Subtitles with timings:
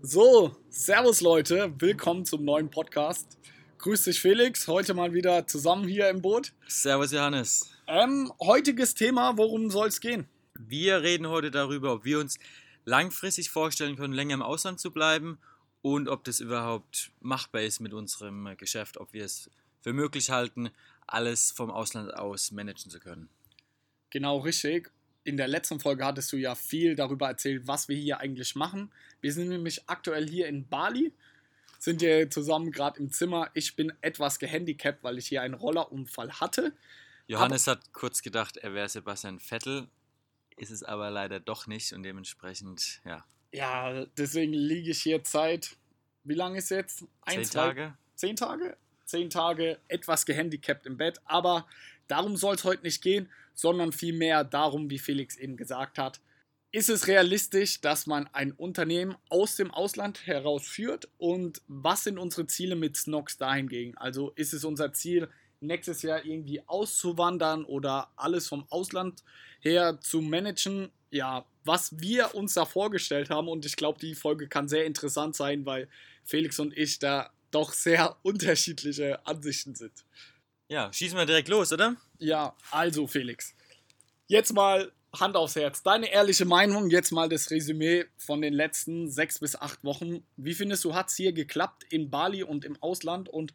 [0.00, 3.36] So, Servus Leute, willkommen zum neuen Podcast.
[3.78, 6.52] Grüß dich Felix, heute mal wieder zusammen hier im Boot.
[6.68, 7.68] Servus Johannes.
[7.88, 10.28] Ähm, heutiges Thema, worum soll es gehen?
[10.54, 12.38] Wir reden heute darüber, ob wir uns
[12.84, 15.40] langfristig vorstellen können, länger im Ausland zu bleiben
[15.82, 20.70] und ob das überhaupt machbar ist mit unserem Geschäft, ob wir es für möglich halten,
[21.08, 23.28] alles vom Ausland aus managen zu können.
[24.10, 24.92] Genau richtig
[25.24, 28.90] in der letzten Folge hattest du ja viel darüber erzählt, was wir hier eigentlich machen.
[29.20, 31.12] Wir sind nämlich aktuell hier in Bali,
[31.78, 33.50] sind hier zusammen gerade im Zimmer.
[33.54, 36.72] Ich bin etwas gehandicapt, weil ich hier einen Rollerunfall hatte.
[37.26, 39.86] Johannes aber hat kurz gedacht, er wäre Sebastian Vettel,
[40.56, 43.24] ist es aber leider doch nicht und dementsprechend, ja.
[43.52, 45.76] Ja, deswegen liege ich hier Zeit.
[46.24, 47.04] Wie lange ist jetzt?
[47.22, 47.94] Ein, zehn zwei, Tage.
[48.14, 48.76] Zehn Tage?
[49.04, 51.66] Zehn Tage etwas gehandicapt im Bett, aber
[52.08, 56.20] darum soll es heute nicht gehen, sondern vielmehr darum, wie Felix eben gesagt hat,
[56.70, 62.46] ist es realistisch, dass man ein Unternehmen aus dem Ausland herausführt und was sind unsere
[62.46, 63.96] Ziele mit Snox dahingegen?
[63.96, 65.28] Also ist es unser Ziel,
[65.60, 69.24] nächstes Jahr irgendwie auszuwandern oder alles vom Ausland
[69.58, 70.90] her zu managen?
[71.10, 75.34] Ja, was wir uns da vorgestellt haben und ich glaube, die Folge kann sehr interessant
[75.34, 75.88] sein, weil
[76.22, 80.04] Felix und ich da doch sehr unterschiedliche Ansichten sind.
[80.68, 81.96] Ja, schießen wir direkt los, oder?
[82.18, 83.54] Ja, also Felix.
[84.30, 85.82] Jetzt mal Hand aufs Herz.
[85.82, 90.22] Deine ehrliche Meinung, jetzt mal das Resümee von den letzten sechs bis acht Wochen.
[90.36, 93.54] Wie findest du, hat es hier geklappt in Bali und im Ausland und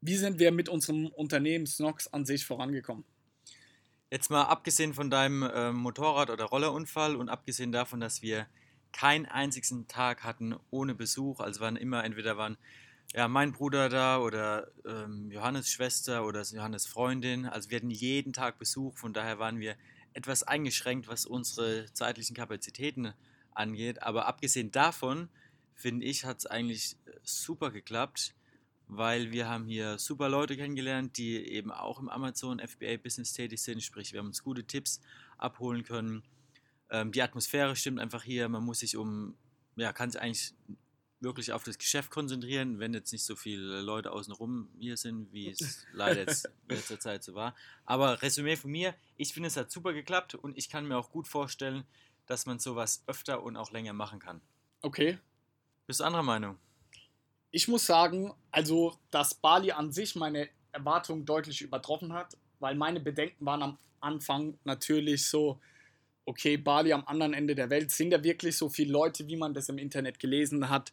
[0.00, 3.04] wie sind wir mit unserem Unternehmen Snox an sich vorangekommen?
[4.10, 8.46] Jetzt mal abgesehen von deinem äh, Motorrad- oder Rollerunfall und abgesehen davon, dass wir
[8.92, 12.56] keinen einzigen Tag hatten ohne Besuch, also waren immer entweder waren
[13.14, 17.46] ja, mein Bruder da oder ähm, Johannes Schwester oder Johannes Freundin.
[17.46, 19.76] Also wir hatten jeden Tag Besuch, von daher waren wir
[20.12, 23.12] etwas eingeschränkt, was unsere zeitlichen Kapazitäten
[23.52, 24.02] angeht.
[24.02, 25.28] Aber abgesehen davon,
[25.74, 28.34] finde ich, hat es eigentlich äh, super geklappt,
[28.86, 33.60] weil wir haben hier super Leute kennengelernt, die eben auch im Amazon FBA Business tätig
[33.60, 33.82] sind.
[33.82, 35.00] Sprich, wir haben uns gute Tipps
[35.36, 36.22] abholen können.
[36.90, 38.48] Ähm, die Atmosphäre stimmt einfach hier.
[38.48, 39.36] Man muss sich um,
[39.76, 40.54] ja, kann sich eigentlich
[41.20, 45.50] wirklich auf das Geschäft konzentrieren, wenn jetzt nicht so viele Leute außenrum hier sind, wie
[45.50, 47.54] es leider jetzt in letzter Zeit so war.
[47.84, 51.10] Aber Resümee von mir, ich finde, es hat super geklappt und ich kann mir auch
[51.10, 51.84] gut vorstellen,
[52.26, 54.40] dass man sowas öfter und auch länger machen kann.
[54.82, 55.18] Okay.
[55.86, 56.58] Bist du anderer Meinung?
[57.50, 63.00] Ich muss sagen, also, dass Bali an sich meine Erwartungen deutlich übertroffen hat, weil meine
[63.00, 65.60] Bedenken waren am Anfang natürlich so,
[66.24, 69.54] okay, Bali am anderen Ende der Welt, sind da wirklich so viele Leute, wie man
[69.54, 70.92] das im Internet gelesen hat,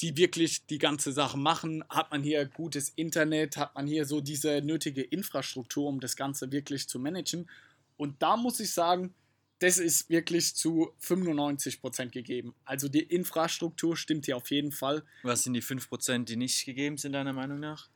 [0.00, 1.84] die wirklich die ganze Sache machen?
[1.88, 3.56] Hat man hier gutes Internet?
[3.56, 7.48] Hat man hier so diese nötige Infrastruktur, um das Ganze wirklich zu managen?
[7.96, 9.14] Und da muss ich sagen,
[9.60, 12.52] das ist wirklich zu 95% gegeben.
[12.64, 15.04] Also die Infrastruktur stimmt hier auf jeden Fall.
[15.22, 17.88] Was sind die 5%, die nicht gegeben sind, deiner Meinung nach?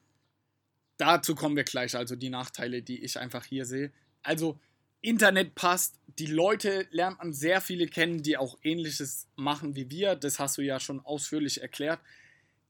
[0.97, 3.91] Dazu kommen wir gleich, also die Nachteile, die ich einfach hier sehe.
[4.23, 4.61] Also
[5.06, 10.17] Internet passt, die Leute lernt man sehr viele kennen, die auch ähnliches machen wie wir.
[10.17, 12.00] Das hast du ja schon ausführlich erklärt.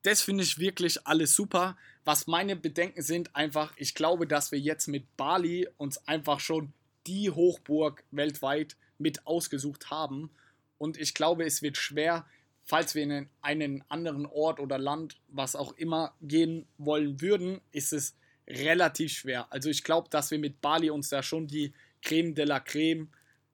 [0.02, 1.78] Das finde ich wirklich alles super.
[2.04, 6.74] Was meine Bedenken sind, einfach, ich glaube, dass wir jetzt mit Bali uns einfach schon
[7.06, 10.28] die Hochburg weltweit mit ausgesucht haben.
[10.76, 12.26] Und ich glaube, es wird schwer,
[12.66, 17.94] falls wir in einen anderen Ort oder Land, was auch immer, gehen wollen würden, ist
[17.94, 18.14] es
[18.46, 19.50] relativ schwer.
[19.50, 21.72] Also ich glaube, dass wir mit Bali uns da schon die
[22.06, 23.08] Creme de la Creme,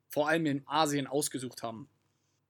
[0.08, 1.88] vor allem in Asien, ausgesucht haben.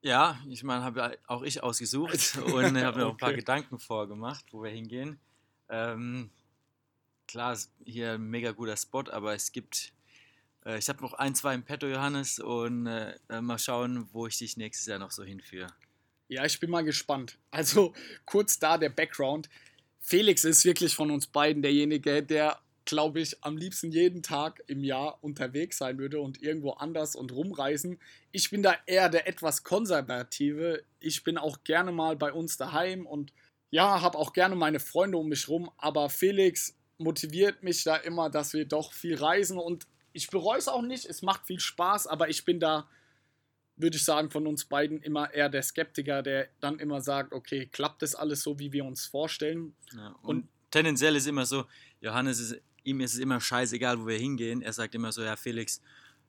[0.02, 4.44] Ja, ich meine, habe auch ich ausgesucht und habe mir auch ein paar Gedanken vorgemacht,
[4.50, 5.20] wo wir hingehen.
[5.68, 6.30] Ähm,
[7.28, 9.92] klar, ist hier ein mega guter Spot, aber es gibt,
[10.66, 14.38] äh, ich habe noch ein, zwei im Petto, Johannes, und äh, mal schauen, wo ich
[14.38, 15.68] dich nächstes Jahr noch so hinführe.
[16.26, 17.38] Ja, ich bin mal gespannt.
[17.52, 19.48] Also kurz da der Background.
[20.00, 24.82] Felix ist wirklich von uns beiden derjenige, der glaube ich, am liebsten jeden Tag im
[24.84, 27.98] Jahr unterwegs sein würde und irgendwo anders und rumreisen.
[28.32, 30.82] Ich bin da eher der etwas konservative.
[31.00, 33.32] Ich bin auch gerne mal bei uns daheim und
[33.70, 35.70] ja, habe auch gerne meine Freunde um mich rum.
[35.78, 40.68] Aber Felix motiviert mich da immer, dass wir doch viel reisen und ich bereue es
[40.68, 41.06] auch nicht.
[41.06, 42.88] Es macht viel Spaß, aber ich bin da,
[43.76, 47.66] würde ich sagen, von uns beiden immer eher der Skeptiker, der dann immer sagt, okay,
[47.66, 49.74] klappt das alles so, wie wir uns vorstellen?
[49.94, 51.64] Ja, und, und tendenziell ist immer so,
[52.00, 54.62] Johannes ist ihm ist es immer scheißegal, wo wir hingehen.
[54.62, 55.80] Er sagt immer so, ja Felix,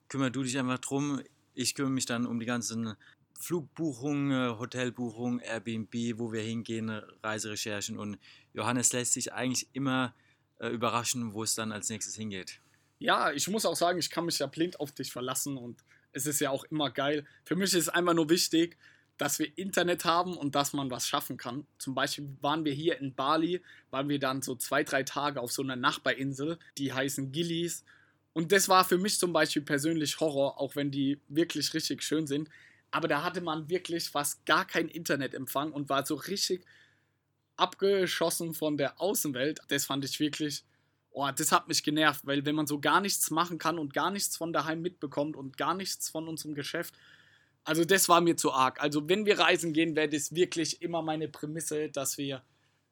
[0.08, 1.22] kümmere du dich einfach drum.
[1.54, 2.96] Ich kümmere mich dann um die ganzen
[3.40, 6.90] Flugbuchungen, Hotelbuchungen, Airbnb, wo wir hingehen,
[7.22, 7.98] Reiserecherchen.
[7.98, 8.18] Und
[8.54, 10.14] Johannes lässt sich eigentlich immer
[10.60, 12.62] äh, überraschen, wo es dann als nächstes hingeht.
[13.00, 15.84] Ja, ich muss auch sagen, ich kann mich ja blind auf dich verlassen und
[16.14, 17.26] es ist ja auch immer geil.
[17.44, 18.78] Für mich ist es einfach nur wichtig,
[19.18, 21.66] dass wir Internet haben und dass man was schaffen kann.
[21.78, 23.62] Zum Beispiel waren wir hier in Bali,
[23.92, 27.84] waren wir dann so zwei, drei Tage auf so einer Nachbarinsel, die heißen Gillies.
[28.34, 32.26] Und das war für mich zum Beispiel persönlich Horror, auch wenn die wirklich richtig schön
[32.26, 32.50] sind.
[32.90, 36.66] Aber da hatte man wirklich fast gar keinen Internetempfang und war so richtig
[37.56, 39.60] abgeschossen von der Außenwelt.
[39.68, 40.64] Das fand ich wirklich,
[41.12, 44.12] oh, das hat mich genervt, weil wenn man so gar nichts machen kann und gar
[44.12, 46.96] nichts von daheim mitbekommt und gar nichts von unserem Geschäft,
[47.64, 48.82] also das war mir zu arg.
[48.82, 52.44] Also wenn wir reisen gehen, wäre das wirklich immer meine Prämisse, dass wir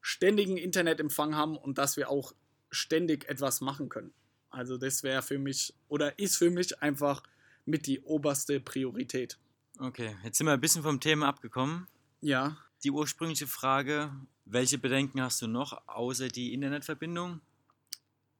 [0.01, 2.33] ständigen Internetempfang haben und dass wir auch
[2.69, 4.13] ständig etwas machen können.
[4.49, 7.23] Also das wäre für mich oder ist für mich einfach
[7.65, 9.37] mit die oberste Priorität.
[9.79, 11.87] Okay, jetzt sind wir ein bisschen vom Thema abgekommen.
[12.21, 12.57] Ja.
[12.83, 14.11] Die ursprüngliche Frage,
[14.45, 17.41] welche Bedenken hast du noch außer die Internetverbindung?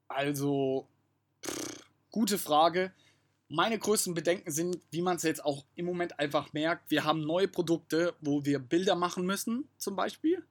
[0.07, 0.87] Also,
[1.45, 2.93] pff, gute Frage.
[3.53, 7.21] Meine größten Bedenken sind, wie man es jetzt auch im Moment einfach merkt, wir haben
[7.21, 10.41] neue Produkte, wo wir Bilder machen müssen, zum Beispiel.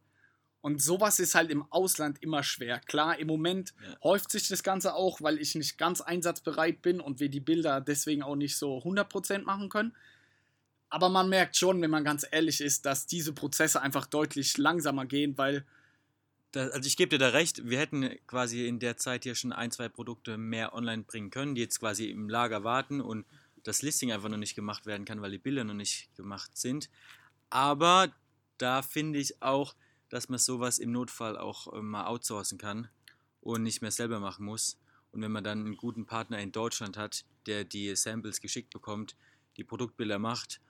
[0.61, 2.79] Und sowas ist halt im Ausland immer schwer.
[2.81, 3.99] Klar, im Moment ja.
[4.05, 7.81] häuft sich das Ganze auch, weil ich nicht ganz einsatzbereit bin und wir die Bilder
[7.81, 9.94] deswegen auch nicht so 100% machen können.
[10.91, 15.06] Aber man merkt schon, wenn man ganz ehrlich ist, dass diese Prozesse einfach deutlich langsamer
[15.06, 15.64] gehen, weil
[16.52, 19.52] da, also ich gebe dir da recht, wir hätten quasi in der Zeit hier schon
[19.52, 23.26] ein, zwei Produkte mehr online bringen können, die jetzt quasi im Lager warten und
[23.62, 26.88] das Listing einfach noch nicht gemacht werden kann, weil die Bilder noch nicht gemacht sind.
[27.50, 28.12] Aber
[28.58, 29.75] da finde ich auch,
[30.08, 32.88] dass man sowas im Notfall auch äh, mal outsourcen kann
[33.41, 34.79] und nicht mehr selber machen muss.
[35.12, 39.17] Und wenn man dann einen guten Partner in Deutschland hat, der die Samples geschickt bekommt,
[39.56, 40.61] die Produktbilder macht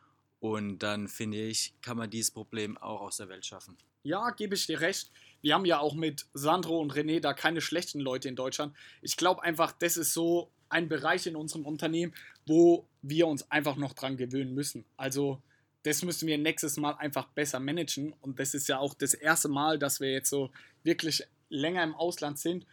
[0.41, 3.77] und dann finde ich, kann man dieses Problem auch aus der Welt schaffen.
[4.03, 5.11] Ja, gebe ich dir recht
[5.43, 8.75] wir haben ja auch mit Sandro und René da keine schlechten Leute in Deutschland.
[9.03, 12.15] Ich glaube einfach, das ist so ein Bereich in unserem Unternehmen,
[12.47, 14.85] wo wir uns einfach noch dran gewöhnen müssen.
[14.97, 15.41] Also
[15.83, 18.13] das müssen wir nächstes Mal einfach besser managen.
[18.21, 20.51] Und das ist ja auch das erste Mal, dass wir jetzt so
[20.83, 22.67] wirklich länger im Ausland sind.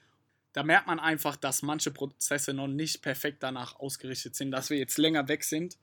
[0.52, 4.78] Da merkt man einfach, dass manche Prozesse noch nicht perfekt danach ausgerichtet sind, dass wir
[4.78, 5.78] jetzt länger weg sind.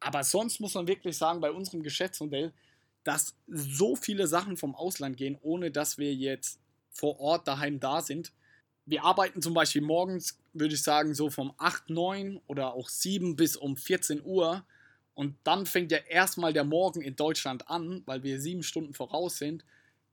[0.00, 2.52] Aber sonst muss man wirklich sagen, bei unserem Geschäftsmodell,
[3.04, 6.60] dass so viele Sachen vom Ausland gehen, ohne dass wir jetzt
[6.90, 8.32] vor Ort daheim da sind.
[8.84, 13.36] Wir arbeiten zum Beispiel morgens, würde ich sagen, so vom 8, 9 oder auch 7
[13.36, 14.64] bis um 14 Uhr.
[15.14, 19.38] Und dann fängt ja erstmal der Morgen in Deutschland an, weil wir sieben Stunden voraus
[19.38, 19.64] sind,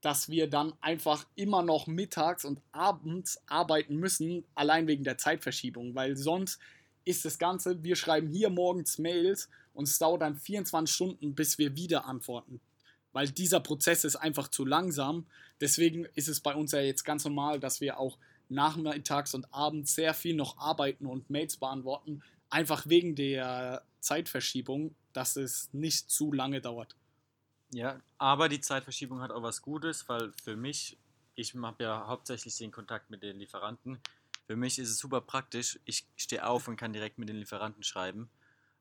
[0.01, 5.95] dass wir dann einfach immer noch mittags und abends arbeiten müssen, allein wegen der Zeitverschiebung.
[5.95, 6.59] Weil sonst
[7.05, 11.57] ist das Ganze, wir schreiben hier morgens Mails und es dauert dann 24 Stunden, bis
[11.57, 12.59] wir wieder antworten
[13.15, 15.25] weil dieser Prozess ist einfach zu langsam.
[15.61, 18.17] Deswegen ist es bei uns ja jetzt ganz normal, dass wir auch
[18.49, 25.37] nachmittags und abends sehr viel noch arbeiten und Mails beantworten, einfach wegen der Zeitverschiebung, dass
[25.37, 26.97] es nicht zu lange dauert.
[27.71, 30.97] Ja, aber die Zeitverschiebung hat auch was Gutes, weil für mich,
[31.35, 33.97] ich habe ja hauptsächlich den Kontakt mit den Lieferanten.
[34.47, 35.79] Für mich ist es super praktisch.
[35.85, 38.29] Ich stehe auf und kann direkt mit den Lieferanten schreiben,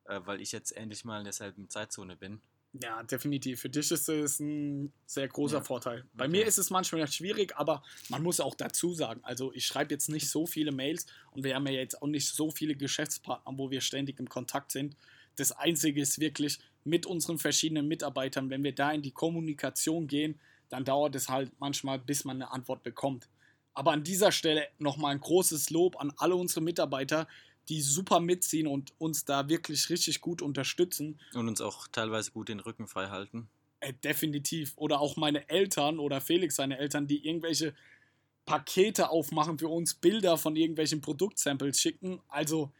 [0.04, 2.40] äh, weil ich jetzt endlich mal in derselben Zeitzone bin
[2.82, 3.60] ja, definitiv.
[3.60, 5.62] Für dich ist es ein sehr großer ja.
[5.62, 6.04] Vorteil.
[6.12, 6.38] Bei okay.
[6.38, 10.08] mir ist es manchmal schwierig, aber man muss auch dazu sagen, also ich schreibe jetzt
[10.08, 13.70] nicht so viele Mails und wir haben ja jetzt auch nicht so viele Geschäftspartner, wo
[13.70, 14.96] wir ständig im Kontakt sind.
[15.36, 20.40] Das Einzige ist wirklich mit unseren verschiedenen Mitarbeitern, wenn wir da in die Kommunikation gehen,
[20.68, 23.28] dann dauert es halt manchmal, bis man eine Antwort bekommt.
[23.74, 27.26] Aber an dieser Stelle nochmal ein großes Lob an alle unsere Mitarbeiter,
[27.68, 31.20] die super mitziehen und uns da wirklich richtig gut unterstützen.
[31.34, 33.48] Und uns auch teilweise gut den Rücken frei halten.
[33.80, 34.72] Äh, definitiv.
[34.76, 37.74] Oder auch meine Eltern oder Felix seine Eltern, die irgendwelche
[38.46, 42.20] Pakete aufmachen für uns, Bilder von irgendwelchen Produktsamples schicken.
[42.28, 42.70] Also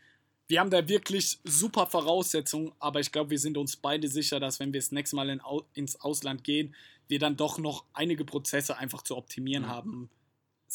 [0.47, 4.61] wir haben da wirklich super Voraussetzungen, aber ich glaube, wir sind uns beide sicher, dass
[4.61, 5.41] wenn wir das nächste Mal in,
[5.73, 6.75] ins Ausland gehen,
[7.09, 9.69] wir dann doch noch einige Prozesse einfach zu optimieren mhm.
[9.69, 10.11] haben.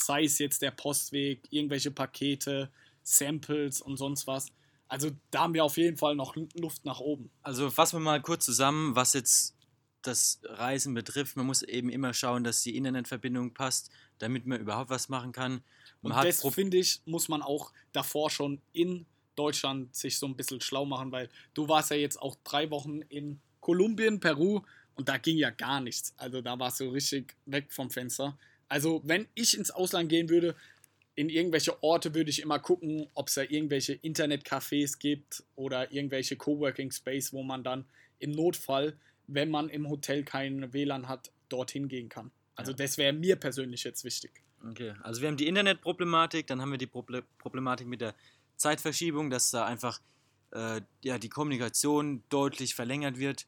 [0.04, 2.70] Sei es jetzt der Postweg, irgendwelche Pakete,
[3.04, 4.48] Samples und sonst was.
[4.88, 7.30] Also da haben wir auf jeden Fall noch Luft nach oben.
[7.44, 9.56] Also fassen wir mal kurz zusammen, was jetzt
[10.02, 11.36] das Reisen betrifft.
[11.36, 15.62] Man muss eben immer schauen, dass die Internetverbindung passt, damit man überhaupt was machen kann.
[16.02, 20.36] Man und das, finde ich, muss man auch davor schon in Deutschland sich so ein
[20.36, 24.62] bisschen schlau machen, weil du warst ja jetzt auch drei Wochen in Kolumbien, Peru
[24.96, 26.14] und da ging ja gar nichts.
[26.18, 28.38] Also da warst du richtig weg vom Fenster.
[28.70, 30.56] Also wenn ich ins Ausland gehen würde,
[31.16, 36.38] in irgendwelche Orte würde ich immer gucken, ob es da irgendwelche Internetcafés gibt oder irgendwelche
[36.38, 37.86] Coworking Space, wo man dann
[38.20, 38.98] im Notfall,
[39.28, 42.32] wenn man im Hotel kein WLAN hat, dorthin gehen kann.
[42.56, 42.78] Also ja.
[42.78, 44.32] das wäre mir persönlich jetzt wichtig.
[44.66, 48.16] Okay, also wir haben die Internetproblematik, dann haben wir die Problematik mit der
[48.56, 50.00] Zeitverschiebung, dass da einfach
[50.52, 53.48] äh, ja, die Kommunikation deutlich verlängert wird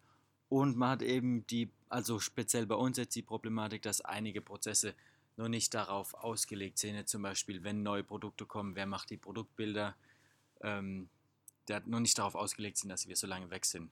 [0.50, 4.94] Und man hat eben die, also speziell bei uns jetzt die Problematik, dass einige Prozesse
[5.38, 7.08] noch nicht darauf ausgelegt sind.
[7.08, 9.96] Zum Beispiel, wenn neue Produkte kommen, wer macht die Produktbilder,
[10.62, 11.10] ähm,
[11.68, 13.92] der noch nicht darauf ausgelegt sind, dass wir so lange weg sind.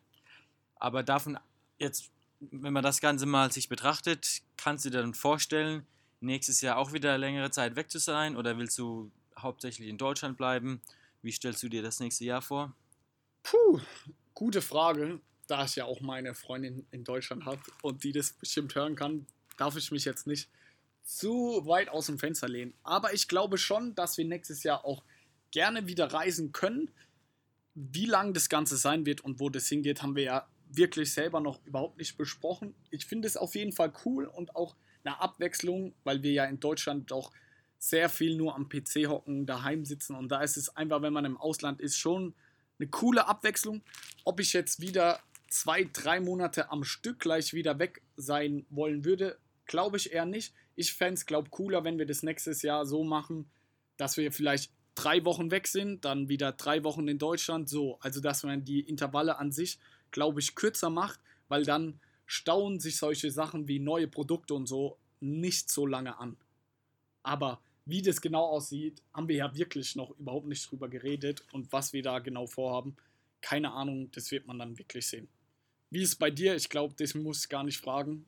[0.75, 1.37] Aber davon
[1.79, 5.85] jetzt, wenn man das Ganze mal sich betrachtet, kannst du dir dann vorstellen,
[6.21, 10.37] nächstes Jahr auch wieder längere Zeit weg zu sein oder willst du hauptsächlich in Deutschland
[10.37, 10.81] bleiben?
[11.21, 12.73] Wie stellst du dir das nächste Jahr vor?
[13.43, 13.79] Puh,
[14.33, 15.21] gute Frage.
[15.47, 19.25] Da ich ja auch meine Freundin in Deutschland habe und die das bestimmt hören kann,
[19.57, 20.47] darf ich mich jetzt nicht
[21.03, 22.73] zu weit aus dem Fenster lehnen.
[22.83, 25.03] Aber ich glaube schon, dass wir nächstes Jahr auch
[25.51, 26.91] gerne wieder reisen können.
[27.73, 31.39] Wie lang das Ganze sein wird und wo das hingeht, haben wir ja wirklich selber
[31.39, 32.75] noch überhaupt nicht besprochen.
[32.91, 36.59] Ich finde es auf jeden Fall cool und auch eine Abwechslung, weil wir ja in
[36.59, 37.31] Deutschland doch
[37.77, 41.25] sehr viel nur am PC hocken, daheim sitzen und da ist es einfach, wenn man
[41.25, 42.35] im Ausland ist, schon
[42.77, 43.81] eine coole Abwechslung.
[44.25, 49.39] Ob ich jetzt wieder zwei, drei Monate am Stück gleich wieder weg sein wollen würde,
[49.65, 50.53] glaube ich eher nicht.
[50.79, 53.51] Ich fände es, glaube cooler, wenn wir das nächstes Jahr so machen,
[53.97, 57.99] dass wir vielleicht drei Wochen weg sind, dann wieder drei Wochen in Deutschland, so.
[57.99, 59.77] Also, dass man die Intervalle an sich,
[60.11, 61.19] glaube ich, kürzer macht,
[61.49, 66.37] weil dann stauen sich solche Sachen wie neue Produkte und so nicht so lange an.
[67.23, 71.73] Aber wie das genau aussieht, haben wir ja wirklich noch überhaupt nicht drüber geredet und
[71.73, 72.95] was wir da genau vorhaben,
[73.41, 75.27] keine Ahnung, das wird man dann wirklich sehen.
[75.89, 76.55] Wie ist es bei dir?
[76.55, 78.25] Ich glaube, das muss ich gar nicht fragen.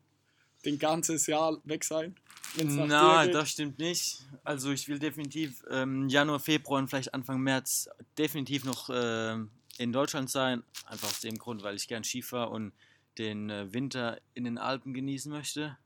[0.65, 2.15] Den ganzes Jahr weg sein?
[2.58, 4.25] Na, das stimmt nicht.
[4.43, 9.38] Also ich will definitiv ähm, Januar, Februar und vielleicht Anfang März definitiv noch äh,
[9.77, 10.63] in Deutschland sein.
[10.86, 12.74] Einfach aus dem Grund, weil ich gern Skifahre und
[13.17, 15.77] den äh, Winter in den Alpen genießen möchte.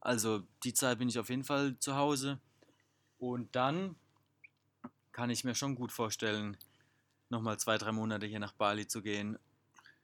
[0.00, 2.38] Also die Zeit bin ich auf jeden Fall zu Hause.
[3.18, 3.96] Und dann
[5.12, 6.56] kann ich mir schon gut vorstellen,
[7.28, 9.38] nochmal zwei, drei Monate hier nach Bali zu gehen.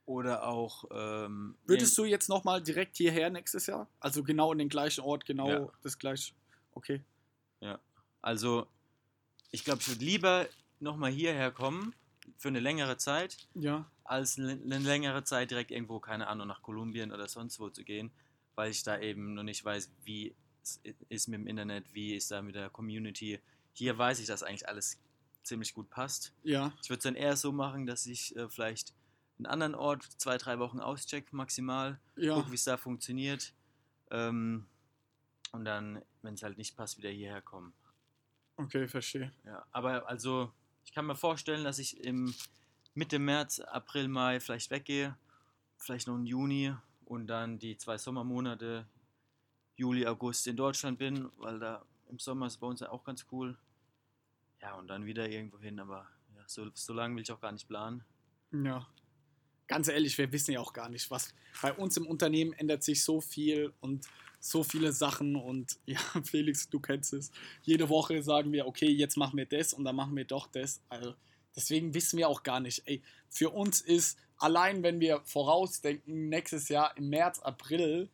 [0.07, 0.85] Oder auch.
[0.93, 3.89] Ähm, Würdest du jetzt nochmal direkt hierher nächstes Jahr?
[3.99, 5.73] Also genau in den gleichen Ort, genau ja.
[5.83, 6.33] das gleiche.
[6.75, 7.03] Okay.
[7.61, 7.81] Ja.
[8.23, 8.69] Also,
[9.51, 10.47] ich glaube, ich würde lieber
[10.79, 11.93] nochmal hierher kommen
[12.39, 13.91] für eine längere Zeit, ja.
[14.05, 18.11] als eine längere Zeit direkt irgendwo, keine Ahnung, nach Kolumbien oder sonst wo zu gehen,
[18.55, 20.35] weil ich da eben noch nicht weiß, wie
[21.09, 23.41] ist mit dem Internet, wie ist da mit der Community.
[23.73, 24.99] Hier weiß ich, dass eigentlich alles
[25.43, 26.33] ziemlich gut passt.
[26.43, 26.73] Ja.
[26.83, 28.93] Ich würde es dann eher so machen, dass ich äh, vielleicht
[29.39, 32.35] einen anderen Ort zwei, drei Wochen auscheck maximal, ja.
[32.35, 33.53] guck, wie es da funktioniert.
[34.11, 34.67] Ähm,
[35.53, 37.73] und dann, wenn es halt nicht passt, wieder hierher kommen.
[38.57, 39.33] Okay, verstehe.
[39.45, 40.53] Ja, aber also,
[40.85, 42.35] ich kann mir vorstellen, dass ich im
[42.95, 45.17] Mitte März, April, Mai vielleicht weggehe,
[45.77, 46.75] vielleicht noch im Juni
[47.05, 48.87] und dann die zwei Sommermonate
[49.77, 53.27] Juli, August in Deutschland bin, weil da im Sommer ist bei uns ja auch ganz
[53.31, 53.59] cool.
[54.63, 57.53] Ja, und dann wieder irgendwo hin, aber ja, so, so lange will ich auch gar
[57.53, 58.03] nicht planen.
[58.53, 58.87] Ja.
[59.67, 63.03] Ganz ehrlich, wir wissen ja auch gar nicht, was bei uns im Unternehmen ändert sich
[63.03, 64.07] so viel und
[64.39, 67.31] so viele Sachen und ja, Felix, du kennst es.
[67.63, 70.81] Jede Woche sagen wir, okay, jetzt machen wir das und dann machen wir doch das.
[70.89, 71.15] Also
[71.55, 72.83] deswegen wissen wir auch gar nicht.
[72.87, 78.11] Ey, für uns ist allein, wenn wir vorausdenken, nächstes Jahr im März, April,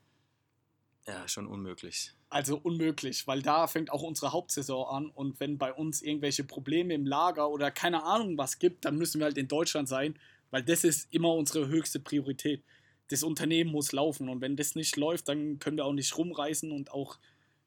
[1.07, 2.13] ja, schon unmöglich.
[2.29, 6.95] Also unmöglich, weil da fängt auch unsere Hauptsaison an und wenn bei uns irgendwelche Probleme
[6.95, 10.19] im Lager oder keine Ahnung was gibt, dann müssen wir halt in Deutschland sein,
[10.53, 12.63] weil das ist immer unsere höchste Priorität.
[13.09, 16.71] Das Unternehmen muss laufen und wenn das nicht läuft, dann können wir auch nicht rumreisen
[16.71, 17.19] und auch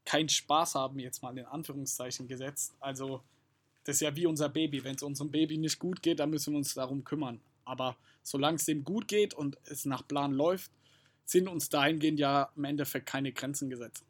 [0.05, 2.75] keinen Spaß haben, jetzt mal in Anführungszeichen gesetzt.
[2.79, 3.21] Also
[3.83, 4.83] das ist ja wie unser Baby.
[4.83, 7.41] Wenn es unserem Baby nicht gut geht, dann müssen wir uns darum kümmern.
[7.65, 10.71] Aber solange es dem gut geht und es nach Plan läuft,
[11.25, 14.05] sind uns dahingehend ja im Endeffekt keine Grenzen gesetzt.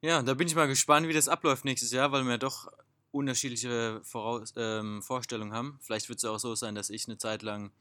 [0.00, 2.70] Ja, da bin ich mal gespannt, wie das abläuft nächstes Jahr, weil wir doch
[3.10, 5.78] unterschiedliche Voraus ähm, Vorstellungen haben.
[5.80, 7.72] Vielleicht wird es auch so sein, dass ich eine Zeit lang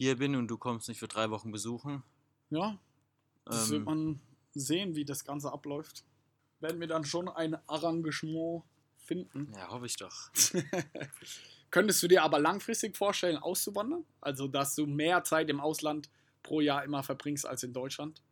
[0.00, 2.02] hier bin und du kommst nicht für drei Wochen besuchen.
[2.48, 2.78] Ja,
[3.44, 4.20] das ähm, wird man
[4.54, 6.04] sehen, wie das Ganze abläuft.
[6.60, 8.62] Werden wir dann schon ein Arrangement
[8.96, 9.52] finden.
[9.54, 10.30] Ja, hoffe ich doch.
[11.70, 14.06] Könntest du dir aber langfristig vorstellen, auszuwandern?
[14.22, 16.08] Also, dass du mehr Zeit im Ausland
[16.42, 18.22] pro Jahr immer verbringst als in Deutschland.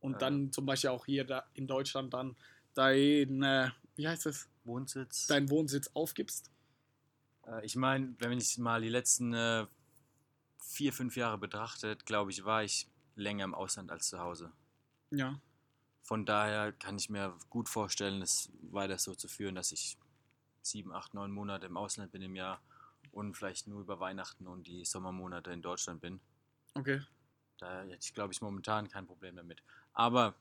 [0.00, 0.18] Und ja.
[0.18, 2.36] dann zum Beispiel auch hier da in Deutschland dann
[2.74, 4.46] dein, äh, wie heißt es?
[4.64, 5.26] Wohnsitz.
[5.26, 6.50] Dein Wohnsitz aufgibst.
[7.46, 9.66] Äh, ich meine, wenn ich mal die letzten äh,
[10.66, 14.52] vier, fünf Jahre betrachtet, glaube ich, war ich länger im Ausland als zu Hause.
[15.10, 15.40] Ja.
[16.02, 19.96] Von daher kann ich mir gut vorstellen, es weiter so zu führen, dass ich
[20.62, 22.60] sieben, acht, neun Monate im Ausland bin im Jahr
[23.12, 26.20] und vielleicht nur über Weihnachten und die Sommermonate in Deutschland bin.
[26.74, 27.00] Okay.
[27.58, 29.62] Da hätte ich, glaube ich, momentan kein Problem damit.
[29.92, 30.34] Aber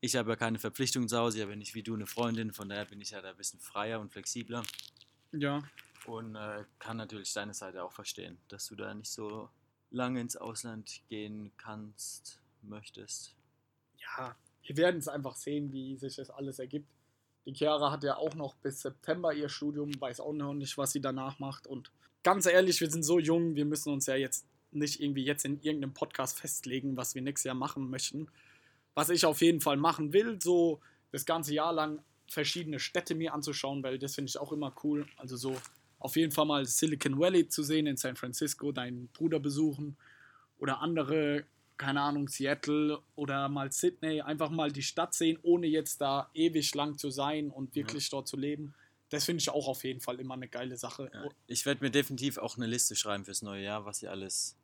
[0.00, 2.68] ich habe ja keine Verpflichtung zu Hause, ich habe nicht wie du eine Freundin, von
[2.68, 4.62] daher bin ich ja da ein bisschen freier und flexibler.
[5.32, 5.62] Ja.
[6.08, 9.50] Und äh, kann natürlich deine Seite auch verstehen, dass du da nicht so
[9.90, 13.34] lange ins Ausland gehen kannst, möchtest.
[13.98, 16.88] Ja, wir werden es einfach sehen, wie sich das alles ergibt.
[17.44, 20.92] Die Chiara hat ja auch noch bis September ihr Studium, weiß auch noch nicht, was
[20.92, 21.66] sie danach macht.
[21.66, 25.44] Und ganz ehrlich, wir sind so jung, wir müssen uns ja jetzt nicht irgendwie jetzt
[25.44, 28.28] in irgendeinem Podcast festlegen, was wir nächstes Jahr machen möchten.
[28.94, 30.80] Was ich auf jeden Fall machen will, so
[31.12, 35.06] das ganze Jahr lang verschiedene Städte mir anzuschauen, weil das finde ich auch immer cool.
[35.18, 35.54] Also so
[35.98, 39.96] auf jeden Fall mal Silicon Valley zu sehen in San Francisco, deinen Bruder besuchen
[40.58, 41.44] oder andere,
[41.76, 46.74] keine Ahnung, Seattle oder mal Sydney, einfach mal die Stadt sehen, ohne jetzt da ewig
[46.74, 48.10] lang zu sein und wirklich ja.
[48.10, 48.74] dort zu leben.
[49.10, 51.10] Das finde ich auch auf jeden Fall immer eine geile Sache.
[51.12, 54.56] Ja, ich werde mir definitiv auch eine Liste schreiben fürs neue Jahr, was ich alles,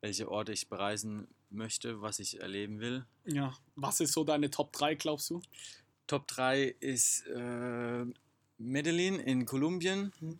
[0.00, 3.04] welche Orte ich bereisen möchte, was ich erleben will.
[3.26, 5.40] Ja, was ist so deine Top 3, glaubst du?
[6.06, 8.04] Top 3 ist äh,
[8.58, 10.12] Medellin in Kolumbien.
[10.18, 10.38] Hm.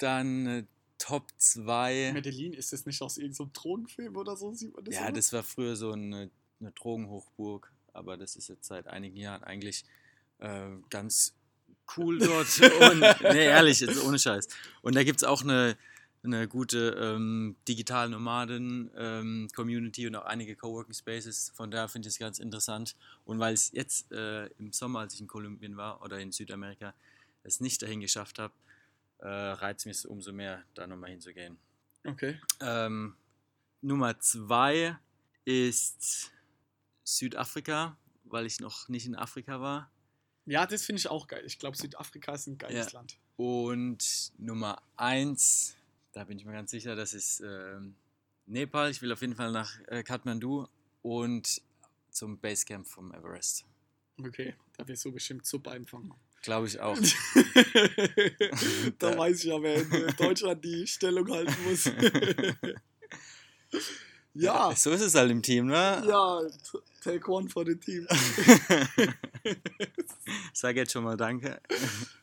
[0.00, 0.66] Dann
[1.00, 2.10] Top 2.
[2.12, 4.52] Medellin, ist das nicht aus irgendeinem Drogenfilm oder so?
[4.52, 5.12] Sieht man das ja, immer?
[5.12, 6.30] das war früher so eine,
[6.60, 9.84] eine Drogenhochburg, aber das ist jetzt seit einigen Jahren eigentlich
[10.38, 11.34] äh, ganz
[11.96, 12.60] cool dort.
[12.60, 13.00] Und,
[13.32, 14.46] nee, ehrlich, jetzt ohne Scheiß.
[14.82, 15.76] Und da gibt es auch eine,
[16.22, 21.50] eine gute ähm, digitale Nomaden-Community ähm, und auch einige Coworking Spaces.
[21.54, 22.94] Von daher finde ich es ganz interessant.
[23.24, 26.92] Und weil es jetzt äh, im Sommer, als ich in Kolumbien war oder in Südamerika,
[27.42, 28.52] es nicht dahin geschafft habe,
[29.20, 31.58] äh, reizt mich es umso mehr, da nochmal hinzugehen.
[32.04, 32.40] Okay.
[32.60, 33.16] Ähm,
[33.82, 34.96] Nummer zwei
[35.44, 36.32] ist
[37.04, 39.90] Südafrika, weil ich noch nicht in Afrika war.
[40.46, 41.42] Ja, das finde ich auch geil.
[41.44, 42.98] Ich glaube, Südafrika ist ein geiles ja.
[42.98, 43.18] Land.
[43.36, 45.76] Und Nummer eins,
[46.12, 47.80] da bin ich mir ganz sicher, das ist äh,
[48.46, 48.90] Nepal.
[48.90, 50.66] Ich will auf jeden Fall nach äh, Kathmandu
[51.02, 51.62] und
[52.10, 53.64] zum Basecamp vom Everest.
[54.18, 56.12] Okay, da wirst du bestimmt Suppe einfangen.
[56.42, 56.96] Glaube ich auch.
[58.98, 61.84] da weiß ich ja, wer in Deutschland die Stellung halten muss.
[64.34, 64.74] ja.
[64.74, 66.02] So ist es halt im Team, ne?
[66.06, 66.40] Ja,
[67.02, 68.06] take one for the team.
[70.54, 71.60] Sag jetzt schon mal Danke.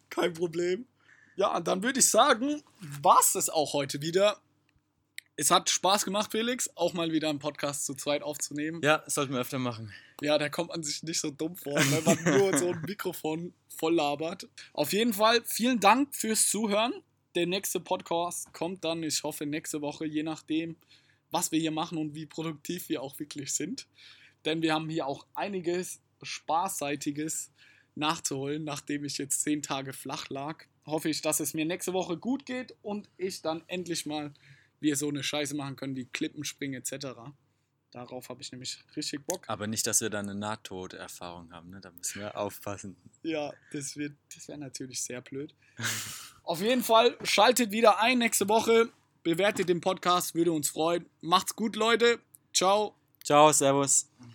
[0.09, 0.87] Kein Problem.
[1.35, 2.63] Ja, dann würde ich sagen,
[3.01, 4.39] war es das auch heute wieder.
[5.39, 8.81] Es hat Spaß gemacht, Felix, auch mal wieder einen Podcast zu zweit aufzunehmen.
[8.83, 9.93] Ja, sollten wir öfter machen.
[10.19, 13.53] Ja, da kommt man sich nicht so dumm vor, wenn man nur so ein Mikrofon
[13.69, 14.47] voll labert.
[14.73, 16.91] Auf jeden Fall vielen Dank fürs Zuhören.
[17.35, 20.75] Der nächste Podcast kommt dann, ich hoffe, nächste Woche, je nachdem,
[21.29, 23.85] was wir hier machen und wie produktiv wir auch wirklich sind.
[24.43, 27.51] Denn wir haben hier auch einiges Spaßseitiges
[27.93, 30.65] nachzuholen, nachdem ich jetzt zehn Tage flach lag.
[30.87, 34.33] Hoffe ich, dass es mir nächste Woche gut geht und ich dann endlich mal
[34.79, 37.07] wir so eine Scheiße machen können wie Klippen springen etc.
[37.92, 39.48] Darauf habe ich nämlich richtig Bock.
[39.48, 41.79] Aber nicht, dass wir dann eine Nahtoderfahrung haben, ne?
[41.79, 42.98] Da müssen wir aufpassen.
[43.24, 43.98] Ja, das,
[44.33, 45.55] das wäre natürlich sehr blöd.
[46.44, 48.90] Auf jeden Fall, schaltet wieder ein nächste Woche.
[49.24, 51.05] Bewertet den Podcast, würde uns freuen.
[51.22, 52.20] Macht's gut, Leute.
[52.53, 52.96] Ciao.
[53.24, 54.09] Ciao, Servus.